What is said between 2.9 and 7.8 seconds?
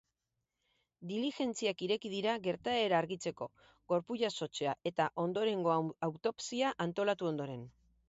argitzeko gorpu-jasotzea eta ondorengo autopsia antolatu ondoren.